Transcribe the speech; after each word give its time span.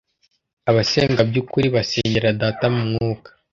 abasenga 0.69 1.21
by 1.29 1.35
ukuri 1.41 1.67
basengera 1.75 2.29
data 2.41 2.65
mu 2.73 2.83
mwuka 2.91 3.29